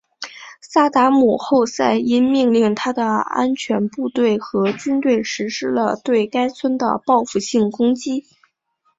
[0.61, 8.25] 萨达姆侯赛因命令他的安全部队和军队实施了对该村的报复性攻击。